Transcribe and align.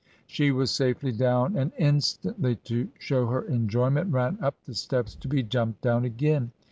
She 0.25 0.49
was 0.49 0.71
safely 0.71 1.11
down, 1.11 1.55
and 1.55 1.71
in 1.77 1.97
stantly 1.97 2.57
to 2.63 2.89
shew 2.97 3.27
her 3.27 3.43
enjoyment, 3.43 4.11
ran 4.11 4.39
up 4.41 4.55
the 4.65 4.73
steps 4.73 5.13
to 5.13 5.27
be 5.27 5.43
jumped 5.43 5.81
down 5.81 6.05
again. 6.05 6.53